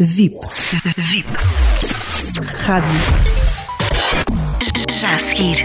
VIP. 0.00 0.38
VIP. 0.96 1.26
Rádio. 2.64 2.88
Já 4.92 5.16
a 5.16 5.18
seguir. 5.18 5.60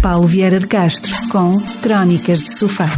Paulo 0.00 0.28
Vieira 0.28 0.60
de 0.60 0.68
Castro 0.68 1.12
com 1.32 1.60
Crónicas 1.82 2.44
de 2.44 2.56
Sofá. 2.56 2.88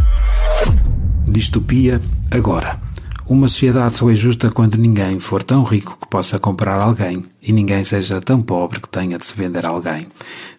Distopia 1.27 1.99
agora. 2.31 2.79
Uma 3.27 3.49
sociedade 3.49 3.97
só 3.97 4.11
é 4.11 4.15
justa 4.15 4.51
quando 4.51 4.77
ninguém 4.77 5.19
for 5.19 5.43
tão 5.43 5.65
rico 5.65 5.97
que 5.99 6.09
possa 6.09 6.39
comprar 6.39 6.79
alguém 6.79 7.25
e 7.41 7.55
ninguém 7.55 7.83
seja 7.85 8.21
tão 8.21 8.43
pobre 8.43 8.81
que 8.81 8.89
tenha 8.91 9.17
de 9.17 9.25
se 9.25 9.35
vender 9.35 9.65
a 9.65 9.71
alguém, 9.71 10.09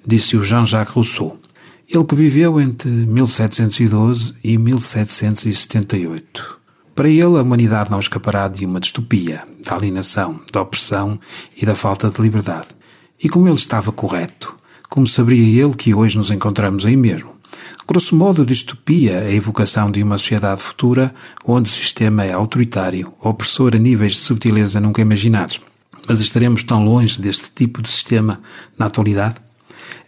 disse 0.03 0.35
o 0.35 0.41
Jean-Jacques 0.41 0.95
Rousseau. 0.95 1.39
Ele 1.87 2.03
que 2.05 2.15
viveu 2.15 2.59
entre 2.59 2.89
1712 2.89 4.33
e 4.43 4.57
1778. 4.57 6.62
Para 6.95 7.09
ele, 7.09 7.23
a 7.23 7.41
humanidade 7.41 7.89
não 7.89 7.99
escapará 7.99 8.47
de 8.47 8.65
uma 8.65 8.79
distopia, 8.79 9.43
da 9.65 9.75
alienação, 9.75 10.39
da 10.51 10.61
opressão 10.61 11.19
e 11.59 11.65
da 11.65 11.73
falta 11.73 12.09
de 12.09 12.21
liberdade. 12.21 12.67
E 13.21 13.27
como 13.27 13.47
ele 13.47 13.55
estava 13.55 13.91
correto, 13.91 14.55
como 14.89 15.07
saberia 15.07 15.63
ele 15.63 15.73
que 15.73 15.95
hoje 15.95 16.17
nos 16.17 16.29
encontramos 16.29 16.85
aí 16.85 16.95
mesmo? 16.95 17.33
Grosso 17.87 18.15
modo, 18.15 18.45
distopia 18.45 19.13
é 19.13 19.27
a 19.27 19.33
evocação 19.33 19.89
de 19.89 20.03
uma 20.03 20.19
sociedade 20.19 20.61
futura 20.61 21.13
onde 21.43 21.67
o 21.67 21.73
sistema 21.73 22.25
é 22.25 22.31
autoritário, 22.31 23.11
opressor 23.19 23.75
a 23.75 23.79
níveis 23.79 24.13
de 24.13 24.19
subtileza 24.19 24.79
nunca 24.79 25.01
imaginados. 25.01 25.59
Mas 26.07 26.19
estaremos 26.19 26.63
tão 26.63 26.85
longe 26.85 27.19
deste 27.19 27.49
tipo 27.55 27.81
de 27.81 27.89
sistema 27.89 28.39
na 28.77 28.85
atualidade? 28.85 29.35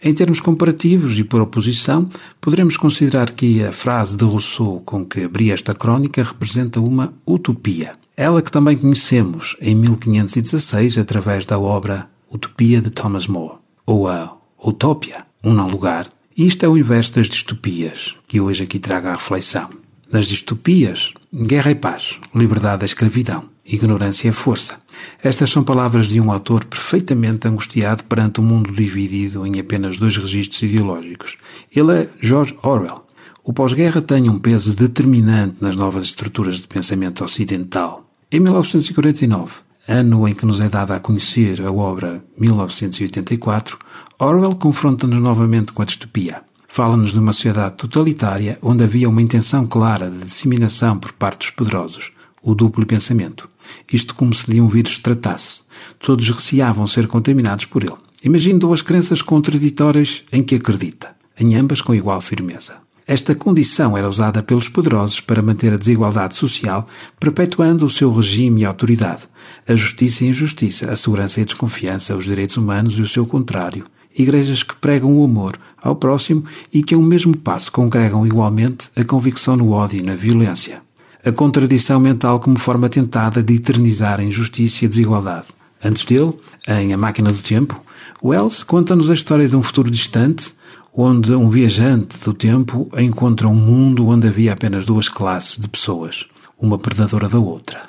Em 0.02 0.12
termos 0.14 0.40
comparativos 0.40 1.18
e 1.18 1.24
por 1.24 1.40
oposição, 1.40 2.08
poderemos 2.40 2.76
considerar 2.76 3.30
que 3.30 3.62
a 3.64 3.72
frase 3.72 4.16
de 4.16 4.24
Rousseau 4.24 4.80
com 4.84 5.04
que 5.04 5.24
abri 5.24 5.50
esta 5.50 5.74
crónica 5.74 6.22
representa 6.22 6.80
uma 6.80 7.12
utopia. 7.26 7.92
Ela 8.16 8.40
que 8.40 8.50
também 8.50 8.76
conhecemos 8.76 9.56
em 9.60 9.74
1516 9.74 10.98
através 10.98 11.44
da 11.44 11.58
obra 11.58 12.08
Utopia 12.32 12.80
de 12.80 12.90
Thomas 12.90 13.26
More, 13.26 13.56
ou 13.84 14.08
a 14.08 14.36
Utopia, 14.64 15.18
um 15.44 15.52
não 15.52 15.68
lugar. 15.68 16.08
Isto 16.36 16.66
é 16.66 16.68
o 16.68 16.76
inverso 16.76 17.14
das 17.14 17.28
distopias, 17.28 18.16
que 18.26 18.40
hoje 18.40 18.64
aqui 18.64 18.78
trago 18.78 19.08
à 19.08 19.12
reflexão. 19.12 19.68
Nas 20.10 20.26
distopias, 20.26 21.12
guerra 21.34 21.70
e 21.70 21.74
paz, 21.74 22.18
liberdade 22.34 22.82
é 22.82 22.84
escravidão, 22.84 23.44
ignorância 23.68 24.28
é 24.28 24.32
força. 24.32 24.78
Estas 25.22 25.50
são 25.50 25.62
palavras 25.62 26.08
de 26.08 26.20
um 26.20 26.30
autor 26.30 26.64
perfeitamente 26.64 27.46
angustiado 27.48 28.04
perante 28.04 28.40
um 28.40 28.44
mundo 28.44 28.72
dividido 28.72 29.46
em 29.46 29.58
apenas 29.58 29.98
dois 29.98 30.16
registros 30.16 30.62
ideológicos. 30.62 31.36
Ele 31.74 31.92
é 31.92 32.10
George 32.20 32.56
Orwell. 32.62 33.04
O 33.42 33.52
pós-guerra 33.52 34.02
tem 34.02 34.28
um 34.28 34.38
peso 34.38 34.74
determinante 34.74 35.56
nas 35.60 35.76
novas 35.76 36.06
estruturas 36.06 36.56
de 36.56 36.68
pensamento 36.68 37.24
ocidental. 37.24 38.04
Em 38.30 38.40
1949, 38.40 39.52
ano 39.86 40.26
em 40.26 40.34
que 40.34 40.44
nos 40.44 40.60
é 40.60 40.68
dada 40.68 40.96
a 40.96 41.00
conhecer 41.00 41.64
a 41.64 41.70
obra 41.70 42.24
1984, 42.38 43.78
Orwell 44.18 44.56
confronta-nos 44.56 45.20
novamente 45.20 45.72
com 45.72 45.82
a 45.82 45.84
distopia. 45.84 46.42
Fala-nos 46.66 47.12
de 47.12 47.18
uma 47.18 47.32
sociedade 47.32 47.76
totalitária 47.76 48.58
onde 48.60 48.82
havia 48.82 49.08
uma 49.08 49.22
intenção 49.22 49.66
clara 49.66 50.10
de 50.10 50.24
disseminação 50.24 50.98
por 50.98 51.12
parte 51.12 51.38
dos 51.38 51.50
poderosos, 51.50 52.10
o 52.46 52.54
duplo 52.54 52.86
pensamento. 52.86 53.48
Isto 53.92 54.14
como 54.14 54.32
se 54.32 54.48
de 54.48 54.60
um 54.60 54.68
vírus 54.68 54.98
tratasse. 54.98 55.62
Todos 55.98 56.30
receavam 56.30 56.86
ser 56.86 57.08
contaminados 57.08 57.64
por 57.64 57.82
ele. 57.82 57.92
Imagine 58.22 58.60
duas 58.60 58.82
crenças 58.82 59.20
contraditórias 59.20 60.22
em 60.32 60.44
que 60.44 60.54
acredita, 60.54 61.14
em 61.38 61.56
ambas 61.56 61.80
com 61.80 61.92
igual 61.92 62.20
firmeza. 62.20 62.74
Esta 63.06 63.34
condição 63.34 63.96
era 63.96 64.08
usada 64.08 64.42
pelos 64.42 64.68
poderosos 64.68 65.20
para 65.20 65.42
manter 65.42 65.72
a 65.72 65.76
desigualdade 65.76 66.36
social, 66.36 66.88
perpetuando 67.20 67.84
o 67.84 67.90
seu 67.90 68.12
regime 68.12 68.62
e 68.62 68.64
autoridade, 68.64 69.24
a 69.66 69.74
justiça 69.74 70.24
e 70.24 70.28
a 70.28 70.30
injustiça, 70.30 70.90
a 70.90 70.96
segurança 70.96 71.40
e 71.40 71.42
a 71.42 71.46
desconfiança, 71.46 72.16
os 72.16 72.24
direitos 72.24 72.56
humanos 72.56 72.98
e 72.98 73.02
o 73.02 73.08
seu 73.08 73.26
contrário, 73.26 73.84
igrejas 74.16 74.62
que 74.62 74.74
pregam 74.76 75.18
o 75.18 75.24
amor 75.24 75.58
ao 75.80 75.96
próximo 75.96 76.44
e 76.72 76.82
que 76.82 76.94
a 76.94 76.98
um 76.98 77.02
mesmo 77.02 77.36
passo 77.36 77.70
congregam 77.70 78.26
igualmente 78.26 78.88
a 78.96 79.04
convicção 79.04 79.56
no 79.56 79.70
ódio 79.70 80.00
e 80.00 80.02
na 80.02 80.14
violência. 80.14 80.85
A 81.26 81.32
contradição 81.32 81.98
mental 81.98 82.38
como 82.38 82.56
forma 82.56 82.88
tentada 82.88 83.42
de 83.42 83.54
eternizar 83.54 84.20
a 84.20 84.22
injustiça 84.22 84.84
e 84.84 84.86
a 84.86 84.88
desigualdade. 84.88 85.48
Antes 85.84 86.04
dele, 86.04 86.32
em 86.68 86.92
A 86.92 86.96
Máquina 86.96 87.32
do 87.32 87.42
Tempo, 87.42 87.82
Wells 88.22 88.62
conta-nos 88.62 89.10
a 89.10 89.14
história 89.14 89.48
de 89.48 89.56
um 89.56 89.62
futuro 89.62 89.90
distante 89.90 90.54
onde 90.94 91.34
um 91.34 91.50
viajante 91.50 92.16
do 92.24 92.32
tempo 92.32 92.88
encontra 92.96 93.48
um 93.48 93.56
mundo 93.56 94.06
onde 94.06 94.28
havia 94.28 94.52
apenas 94.52 94.86
duas 94.86 95.08
classes 95.08 95.56
de 95.56 95.68
pessoas, 95.68 96.26
uma 96.60 96.78
predadora 96.78 97.28
da 97.28 97.40
outra. 97.40 97.82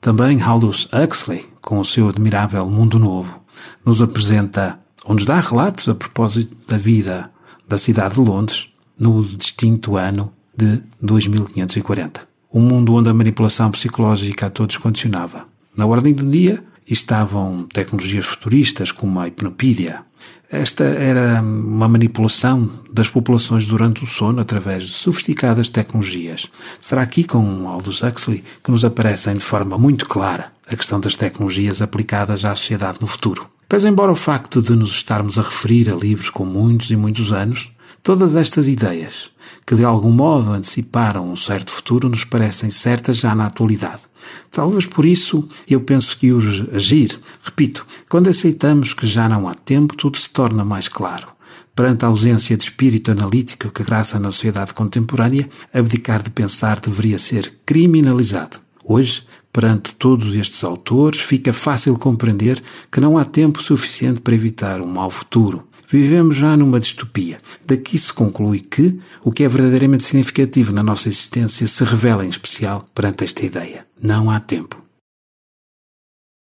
Também 0.00 0.40
Aldous 0.40 0.88
Huxley, 0.90 1.44
com 1.60 1.80
o 1.80 1.84
seu 1.84 2.08
admirável 2.08 2.64
Mundo 2.70 2.98
Novo, 2.98 3.38
nos 3.84 4.00
apresenta 4.00 4.80
ou 5.04 5.14
nos 5.14 5.26
dá 5.26 5.38
relatos 5.40 5.86
a 5.90 5.94
propósito 5.94 6.56
da 6.66 6.78
vida 6.78 7.30
da 7.68 7.76
cidade 7.76 8.14
de 8.14 8.20
Londres 8.20 8.68
no 8.98 9.22
distinto 9.22 9.94
ano 9.94 10.32
de 10.56 10.82
2540. 11.02 12.27
Um 12.52 12.60
mundo 12.60 12.94
onde 12.94 13.08
a 13.08 13.14
manipulação 13.14 13.70
psicológica 13.70 14.46
a 14.46 14.50
todos 14.50 14.76
condicionava. 14.76 15.46
Na 15.76 15.86
ordem 15.86 16.14
do 16.14 16.28
dia 16.28 16.62
estavam 16.86 17.66
tecnologias 17.72 18.24
futuristas 18.24 18.90
como 18.90 19.20
a 19.20 19.28
hipnopídia, 19.28 20.02
esta 20.50 20.82
era 20.82 21.42
uma 21.42 21.88
manipulação 21.88 22.70
das 22.90 23.08
populações 23.08 23.66
durante 23.66 24.02
o 24.02 24.06
sono 24.06 24.40
através 24.40 24.84
de 24.84 24.88
sofisticadas 24.88 25.68
tecnologias. 25.68 26.46
Será 26.80 27.02
aqui 27.02 27.22
com 27.22 27.68
Aldous 27.68 28.02
Huxley 28.02 28.42
que 28.64 28.70
nos 28.70 28.82
aparecem 28.82 29.34
de 29.34 29.44
forma 29.44 29.76
muito 29.76 30.06
clara 30.06 30.50
a 30.66 30.74
questão 30.74 31.00
das 31.00 31.16
tecnologias 31.16 31.82
aplicadas 31.82 32.46
à 32.46 32.54
sociedade 32.54 32.98
no 33.00 33.06
futuro. 33.06 33.46
Pois, 33.68 33.84
embora 33.84 34.10
o 34.10 34.16
facto 34.16 34.62
de 34.62 34.74
nos 34.74 34.92
estarmos 34.92 35.38
a 35.38 35.42
referir 35.42 35.90
a 35.90 35.94
livros 35.94 36.30
com 36.30 36.46
muitos 36.46 36.90
e 36.90 36.96
muitos 36.96 37.30
anos, 37.30 37.70
todas 38.02 38.34
estas 38.34 38.68
ideias 38.68 39.30
que 39.66 39.74
de 39.74 39.84
algum 39.84 40.10
modo 40.10 40.52
anteciparam 40.52 41.30
um 41.30 41.36
certo 41.36 41.70
futuro 41.70 42.08
nos 42.08 42.24
parecem 42.24 42.70
certas 42.70 43.18
já 43.18 43.34
na 43.34 43.46
atualidade. 43.46 44.02
Talvez 44.50 44.86
por 44.86 45.04
isso 45.04 45.46
eu 45.68 45.80
penso 45.80 46.16
que 46.16 46.32
urge 46.32 46.68
agir. 46.72 47.18
Repito, 47.42 47.86
quando 48.08 48.28
aceitamos 48.28 48.94
que 48.94 49.06
já 49.06 49.28
não 49.28 49.46
há 49.46 49.54
tempo, 49.54 49.94
tudo 49.94 50.16
se 50.16 50.30
torna 50.30 50.64
mais 50.64 50.88
claro. 50.88 51.28
Perante 51.74 52.04
a 52.04 52.08
ausência 52.08 52.56
de 52.56 52.64
espírito 52.64 53.10
analítico 53.10 53.70
que 53.70 53.84
graça 53.84 54.18
na 54.18 54.32
sociedade 54.32 54.72
contemporânea, 54.72 55.48
abdicar 55.72 56.22
de 56.22 56.30
pensar 56.30 56.80
deveria 56.80 57.18
ser 57.18 57.52
criminalizado. 57.64 58.58
Hoje, 58.82 59.24
perante 59.52 59.94
todos 59.94 60.34
estes 60.34 60.64
autores, 60.64 61.20
fica 61.20 61.52
fácil 61.52 61.98
compreender 61.98 62.62
que 62.90 63.00
não 63.00 63.18
há 63.18 63.24
tempo 63.24 63.62
suficiente 63.62 64.22
para 64.22 64.34
evitar 64.34 64.80
um 64.80 64.86
mau 64.86 65.10
futuro. 65.10 65.67
Vivemos 65.90 66.36
já 66.36 66.56
numa 66.56 66.78
distopia. 66.78 67.38
Daqui 67.66 67.98
se 67.98 68.12
conclui 68.12 68.60
que 68.60 68.98
o 69.24 69.32
que 69.32 69.44
é 69.44 69.48
verdadeiramente 69.48 70.04
significativo 70.04 70.72
na 70.72 70.82
nossa 70.82 71.08
existência 71.08 71.66
se 71.66 71.84
revela 71.84 72.26
em 72.26 72.28
especial 72.28 72.86
perante 72.94 73.24
esta 73.24 73.44
ideia. 73.44 73.86
Não 74.00 74.30
há 74.30 74.38
tempo. 74.38 74.87